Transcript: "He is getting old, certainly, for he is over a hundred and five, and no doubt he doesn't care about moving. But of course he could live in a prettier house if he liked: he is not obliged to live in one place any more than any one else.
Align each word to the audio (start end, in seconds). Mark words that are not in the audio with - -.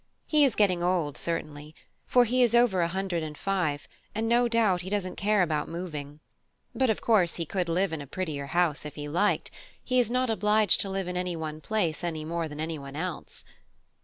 "He 0.25 0.43
is 0.43 0.55
getting 0.55 0.81
old, 0.81 1.15
certainly, 1.15 1.75
for 2.07 2.25
he 2.25 2.41
is 2.41 2.55
over 2.55 2.81
a 2.81 2.87
hundred 2.87 3.21
and 3.21 3.37
five, 3.37 3.87
and 4.15 4.27
no 4.27 4.47
doubt 4.47 4.81
he 4.81 4.89
doesn't 4.89 5.15
care 5.15 5.43
about 5.43 5.69
moving. 5.69 6.21
But 6.73 6.89
of 6.89 7.01
course 7.01 7.35
he 7.35 7.45
could 7.45 7.69
live 7.69 7.93
in 7.93 8.01
a 8.01 8.07
prettier 8.07 8.47
house 8.47 8.83
if 8.83 8.95
he 8.95 9.07
liked: 9.07 9.51
he 9.83 9.99
is 9.99 10.09
not 10.09 10.31
obliged 10.31 10.81
to 10.81 10.89
live 10.89 11.07
in 11.07 11.39
one 11.39 11.61
place 11.61 12.03
any 12.03 12.25
more 12.25 12.47
than 12.47 12.59
any 12.59 12.79
one 12.79 12.95
else. 12.95 13.45